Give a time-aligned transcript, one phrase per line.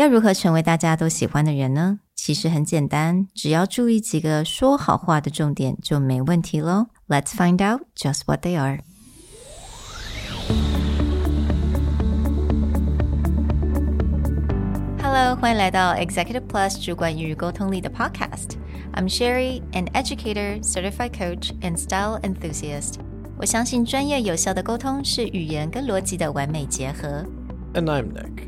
[0.00, 1.99] 要如何成为大家都喜欢的人呢？
[2.15, 6.87] 其实很简单，只要注意几个说好话的重点就没问题喽。
[7.09, 8.79] Let's find out just what they are.
[15.03, 22.95] Hello，欢迎来到 Executive Plus 主管与沟通力的 Podcast。I'm Sherry, an educator, certified coach, and style enthusiast.
[23.37, 27.25] 我相信专业有效的沟通是语言跟逻辑的完美结合。
[27.73, 28.47] And I'm Nick,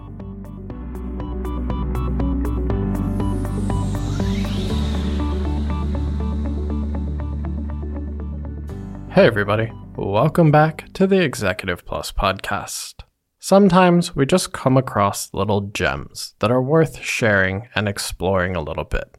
[9.11, 9.73] Hey, everybody.
[9.97, 13.01] Welcome back to the Executive Plus podcast.
[13.39, 18.85] Sometimes we just come across little gems that are worth sharing and exploring a little
[18.85, 19.17] bit.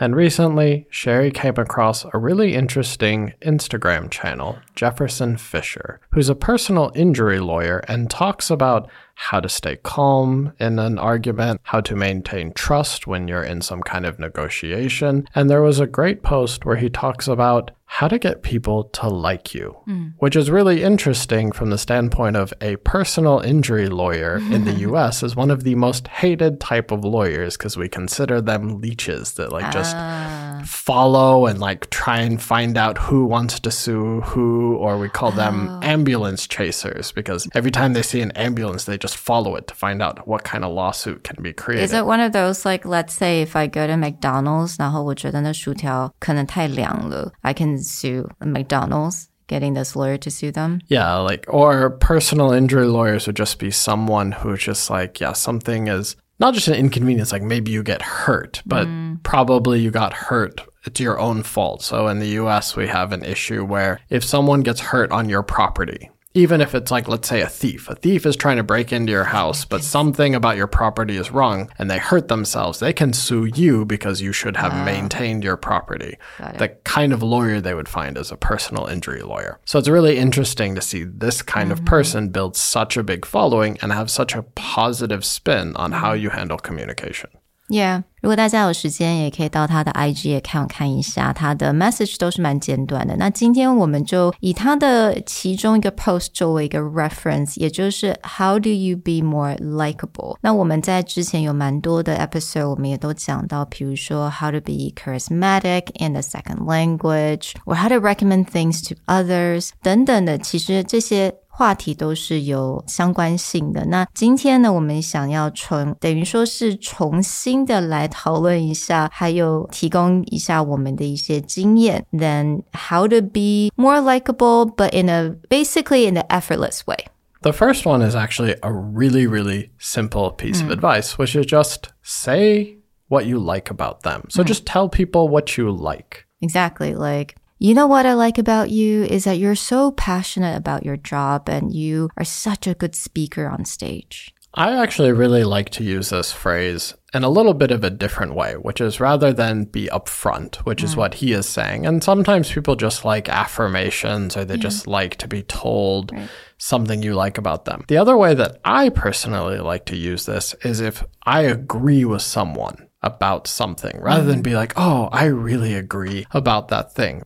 [0.00, 6.90] And recently, Sherry came across a really interesting Instagram channel, Jefferson Fisher, who's a personal
[6.96, 12.52] injury lawyer and talks about how to stay calm in an argument, how to maintain
[12.54, 15.28] trust when you're in some kind of negotiation.
[15.32, 19.08] And there was a great post where he talks about how to get people to
[19.08, 20.12] like you, mm.
[20.18, 25.22] which is really interesting from the standpoint of a personal injury lawyer in the US
[25.22, 29.50] is one of the most hated type of lawyers because we consider them leeches that
[29.52, 34.75] like just uh follow and like try and find out who wants to sue who
[34.77, 35.79] or we call them oh.
[35.83, 40.01] ambulance chasers because every time they see an ambulance they just follow it to find
[40.01, 41.83] out what kind of lawsuit can be created.
[41.83, 47.53] Is it one of those like let's say if I go to McDonald's 然后我觉得那薯条可能太凉了 I
[47.53, 50.81] can sue McDonald's getting this lawyer to sue them.
[50.87, 55.87] Yeah, like, or personal injury lawyers would just be someone who's just like, yeah, something
[55.87, 59.22] is not just an inconvenience, like maybe you get hurt, but mm.
[59.22, 60.60] probably you got hurt.
[60.84, 61.82] It's your own fault.
[61.82, 65.42] So in the US, we have an issue where if someone gets hurt on your
[65.42, 67.88] property, even if it's like, let's say, a thief.
[67.88, 71.32] A thief is trying to break into your house, but something about your property is
[71.32, 72.78] wrong and they hurt themselves.
[72.78, 76.16] They can sue you because you should have maintained your property.
[76.38, 79.58] The kind of lawyer they would find is a personal injury lawyer.
[79.64, 81.80] So it's really interesting to see this kind mm-hmm.
[81.80, 86.12] of person build such a big following and have such a positive spin on how
[86.12, 87.30] you handle communication.
[87.69, 93.15] Yeah，如果大家有时间，也可以到他的 IG account 看一下，他的 message 都是蛮简短的。
[93.15, 100.35] 那今天我们就以他的其中一个 post 作为一个 reference，也就是 How do you be more likable？
[100.41, 109.69] 那我们在之前有蛮多的 episode，我们也都讲到，比如说 How to be charismatic in the second language，or how to recommend things to others
[109.81, 110.37] 等等的。
[110.37, 113.85] 其实这些 话题都是有相关性的。
[113.85, 122.05] 那今天呢，我们想要重等于说是重新的来讨论一下，还有提供一下我们的一些经验。
[122.11, 127.05] Then how to be more likable, but in a basically in an effortless way.
[127.41, 130.65] The first one is actually a really, really simple piece mm.
[130.65, 132.77] of advice, which is just say
[133.09, 134.23] what you like about them.
[134.29, 134.47] So mm.
[134.47, 136.25] just tell people what you like.
[136.41, 136.95] Exactly.
[136.95, 140.96] Like, you know what I like about you is that you're so passionate about your
[140.96, 144.32] job and you are such a good speaker on stage.
[144.54, 148.34] I actually really like to use this phrase in a little bit of a different
[148.34, 150.84] way, which is rather than be upfront, which mm.
[150.84, 151.84] is what he is saying.
[151.84, 154.60] And sometimes people just like affirmations or they yeah.
[154.60, 156.28] just like to be told right.
[156.58, 157.84] something you like about them.
[157.88, 162.22] The other way that I personally like to use this is if I agree with
[162.22, 164.28] someone about something rather mm.
[164.28, 167.22] than be like, oh, I really agree about that thing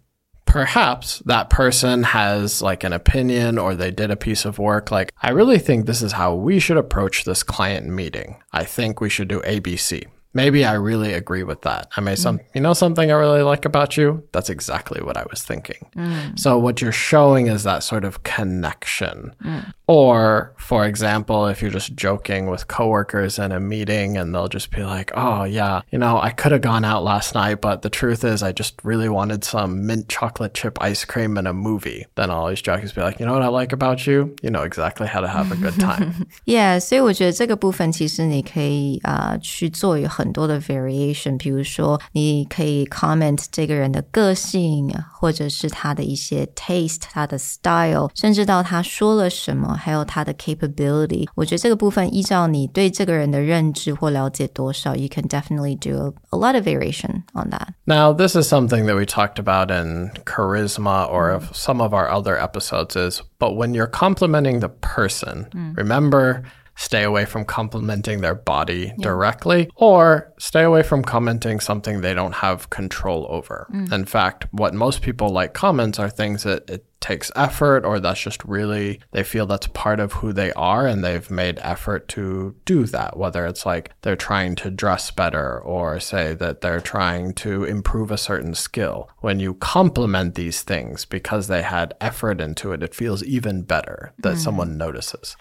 [0.53, 4.91] perhaps that person has like an opinion or they did a piece of work.
[4.91, 8.37] Like, I really think this is how we should approach this client meeting.
[8.53, 11.88] I think we should do ABC Maybe I really agree with that.
[11.98, 12.44] I may some, mm.
[12.54, 14.24] you know, something I really like about you.
[14.34, 15.88] That's exactly what I was thinking.
[15.96, 16.38] Mm.
[16.38, 19.34] So what you're showing is that sort of connection.
[19.44, 19.74] Mm.
[19.88, 24.70] Or, for example, if you're just joking with coworkers in a meeting and they'll just
[24.70, 27.90] be like, "Oh yeah, you know, I could have gone out last night, but the
[27.90, 32.06] truth is, I just really wanted some mint chocolate chip ice cream and a movie."
[32.16, 34.36] Then I'll always jokers be like, "You know what I like about you?
[34.44, 40.21] You know exactly how to have a good time." yeah，所以我觉得这个部分其实你可以啊、呃、去做很。
[40.22, 51.28] 很多的 variation，比如说你可以 comment 这个人的个性，或者是他的一些 taste，他的 style，甚至到他说了什么，还有他的 capability。
[51.36, 57.70] 我觉得这个部分依照你对这个人的认知或了解多少，you can definitely do a, a lot of variation on that.
[57.86, 62.38] Now, this is something that we talked about in charisma or some of our other
[62.38, 66.44] episodes is, but when you're complimenting the person, remember
[66.77, 72.37] stay away from complimenting their body directly or stay away from commenting something they don't
[72.37, 73.67] have control over.
[73.73, 73.93] Mm.
[73.93, 78.21] In fact, what most people like comments are things that it takes effort or that's
[78.21, 82.55] just really they feel that's part of who they are and they've made effort to
[82.65, 87.35] do that whether it's like they're trying to dress better or say that they're trying
[87.35, 89.11] to improve a certain skill.
[89.19, 94.13] When you compliment these things because they had effort into it it feels even better
[94.19, 94.39] that mm.
[94.39, 95.37] someone notices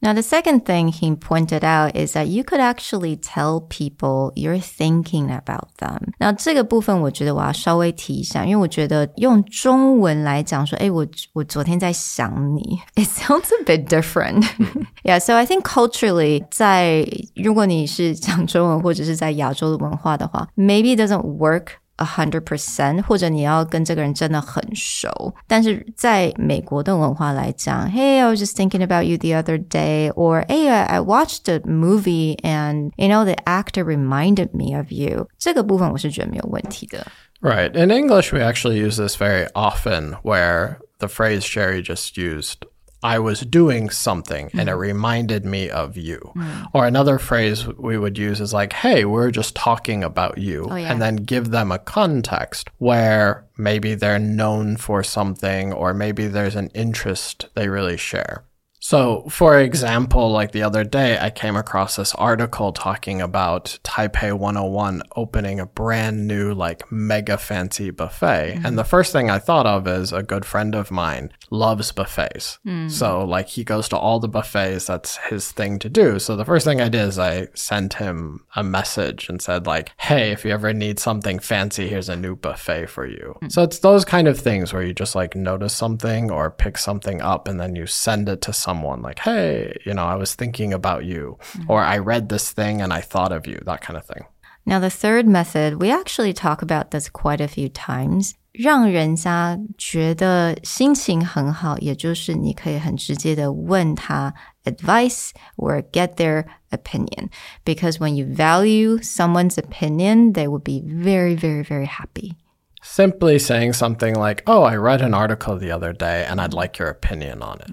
[0.00, 4.58] Now, the second thing he pointed out is that you could actually tell people you're
[4.60, 6.12] thinking about them.
[6.18, 14.44] 那这个部分我觉得我要稍微提一下，因为我觉得用中文来讲说，哎，我我昨天在想你， it sounds a bit different.
[15.04, 17.06] yeah, so I think culturally，在
[17.36, 21.66] 如果你是讲中文或者是在亚洲的文化的话，maybe it doesn't work
[21.96, 25.34] a hundred percent，或者你要跟这个人真的很熟。
[25.46, 31.60] 但是在美国的文化来讲，Hey, I was just thinking about you the other day, or Hey, I I watched a
[31.66, 35.28] movie and you know the actor reminded me of you。
[35.38, 37.06] 这个部分我是觉得没有问题的。
[37.40, 37.70] Right.
[37.76, 42.66] In English, we actually use this very often where the phrase Sherry just used,
[43.03, 44.79] I was doing something and it hmm.
[44.79, 46.19] reminded me of you.
[46.33, 46.63] Hmm.
[46.73, 50.67] Or another phrase we would use is like, hey, we're just talking about you.
[50.69, 50.91] Oh, yeah.
[50.91, 56.55] And then give them a context where maybe they're known for something or maybe there's
[56.55, 58.45] an interest they really share.
[58.83, 64.37] So, for example, like the other day, I came across this article talking about Taipei
[64.37, 68.55] 101 opening a brand new, like, mega fancy buffet.
[68.55, 68.65] Mm-hmm.
[68.65, 72.59] And the first thing I thought of is a good friend of mine loves buffets.
[72.67, 72.91] Mm.
[72.91, 74.87] So, like, he goes to all the buffets.
[74.87, 76.19] That's his thing to do.
[76.19, 79.93] So, the first thing I did is I sent him a message and said, like,
[79.97, 83.37] hey, if you ever need something fancy, here's a new buffet for you.
[83.43, 83.49] Mm.
[83.49, 87.21] So, it's those kind of things where you just, like, notice something or pick something
[87.21, 88.72] up and then you send it to someone
[89.02, 91.38] like, hey, you know, I was thinking about you,
[91.68, 94.24] or I read this thing and I thought of you, that kind of thing.
[94.64, 98.34] Now, the third method, we actually talk about this quite a few times.
[98.52, 104.34] 让人家觉得心情很好，也就是你可以很直接的问他
[104.64, 107.28] advice or get their opinion.
[107.64, 112.34] Because when you value someone's opinion, they will be very, very, very happy.
[112.82, 116.78] Simply saying something like, oh, I read an article the other day and I'd like
[116.78, 117.70] your opinion on it.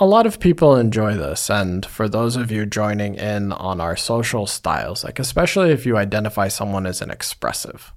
[0.00, 1.50] A lot of people enjoy this.
[1.50, 5.96] And for those of you joining in on our social styles, like especially if you
[5.96, 7.92] identify someone as an expressive,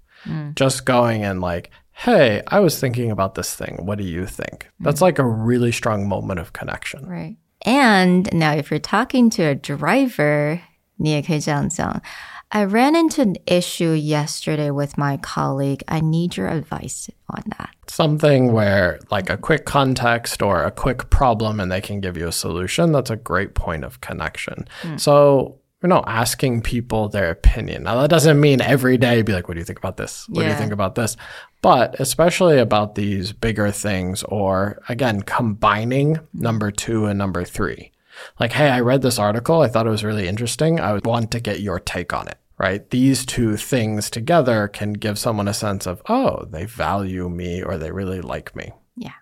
[0.55, 3.85] just going and like, hey, I was thinking about this thing.
[3.85, 4.67] What do you think?
[4.79, 7.05] That's like a really strong moment of connection.
[7.05, 7.35] Right.
[7.65, 10.61] And now, if you're talking to a driver,
[10.95, 12.01] 你也可以这样讲
[12.54, 15.82] I ran into an issue yesterday with my colleague.
[15.88, 17.70] I need your advice on that.
[17.88, 22.28] something where like a quick context or a quick problem and they can give you
[22.28, 24.68] a solution that's a great point of connection.
[24.82, 24.96] Hmm.
[24.98, 27.82] So you know asking people their opinion.
[27.82, 30.28] Now that doesn't mean every day be like what do you think about this?
[30.28, 31.16] What do you think about this?
[31.60, 37.90] But especially about these bigger things or again combining number two and number three.
[38.38, 39.60] Like hey i read this article.
[39.60, 40.78] I thought it was really interesting.
[40.78, 44.92] I would want to get your take on it right these two things together can
[45.04, 48.66] give someone a sense of oh they value me or they really like me
[48.96, 49.18] Yeah.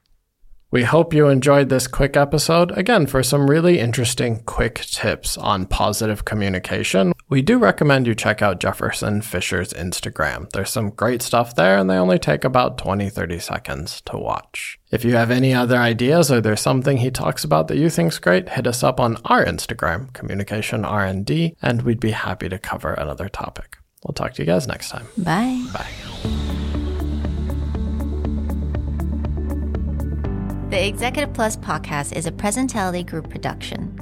[0.71, 2.69] we hope you enjoyed this quick episode.
[2.83, 8.43] Again, for some really interesting quick tips on positive communication, we do recommend you check
[8.43, 10.51] out Jefferson Fisher's Instagram.
[10.51, 14.79] There's some great stuff there, and they only take about 20, 30 seconds to watch.
[14.91, 18.19] If you have any other ideas or there's something he talks about that you think's
[18.19, 22.93] great, hit us up on our Instagram, Communication R&D, and we'd be happy to cover
[22.93, 23.79] another topic.
[24.05, 25.07] We'll talk to you guys next time.
[25.17, 25.65] Bye.
[25.73, 25.89] Bye.
[30.69, 34.02] The Executive Plus podcast is a Presentality Group production,